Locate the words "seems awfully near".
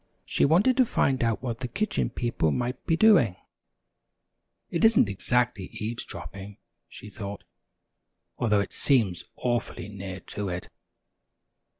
8.73-10.19